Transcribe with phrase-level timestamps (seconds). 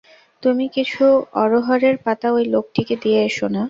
[0.43, 1.03] তুমি কিছু
[1.41, 3.59] অড়হড়ের পাতা ঐ লোকটিকে দিয়ে এস না।